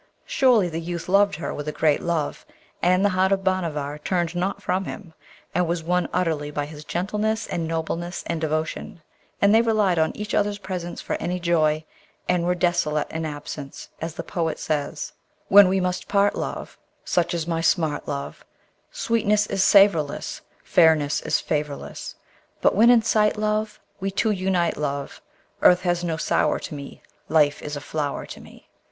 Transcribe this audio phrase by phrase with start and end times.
[0.25, 2.43] Surely the youth loved her with a great love,
[2.81, 5.13] and the heart of Bhanavar turned not from him,
[5.53, 9.03] and was won utterly by his gentleness and nobleness and devotion;
[9.43, 11.85] and they relied on each other's presence for any joy,
[12.27, 15.13] and were desolate in absence, as the poet says:
[15.49, 18.43] When we must part, love, Such is my smart, love,
[18.91, 22.15] Sweetness is savourless, Fairness is favourless!
[22.59, 25.21] But when in sight, love, We two unite, love,
[25.61, 28.67] Earth has no sour to me; Life is a flower to me!